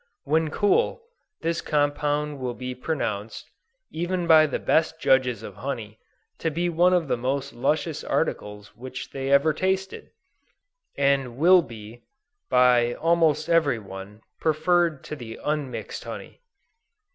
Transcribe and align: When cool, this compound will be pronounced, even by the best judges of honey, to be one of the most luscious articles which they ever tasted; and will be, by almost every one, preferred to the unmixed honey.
When 0.23 0.49
cool, 0.49 1.03
this 1.41 1.61
compound 1.61 2.39
will 2.39 2.55
be 2.55 2.73
pronounced, 2.73 3.51
even 3.91 4.25
by 4.25 4.47
the 4.47 4.57
best 4.57 4.99
judges 4.99 5.43
of 5.43 5.57
honey, 5.57 5.99
to 6.39 6.49
be 6.49 6.69
one 6.69 6.91
of 6.91 7.07
the 7.07 7.17
most 7.17 7.53
luscious 7.53 8.03
articles 8.03 8.75
which 8.75 9.11
they 9.11 9.29
ever 9.29 9.53
tasted; 9.53 10.09
and 10.97 11.37
will 11.37 11.61
be, 11.61 12.01
by 12.49 12.95
almost 12.95 13.47
every 13.47 13.77
one, 13.77 14.21
preferred 14.39 15.03
to 15.03 15.15
the 15.15 15.39
unmixed 15.45 16.03
honey. 16.03 16.41